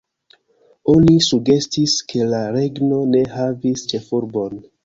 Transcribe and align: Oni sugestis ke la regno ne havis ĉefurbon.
Oni 0.93 1.13
sugestis 1.25 1.95
ke 2.13 2.25
la 2.31 2.41
regno 2.57 3.01
ne 3.13 3.25
havis 3.37 3.89
ĉefurbon. 3.93 4.61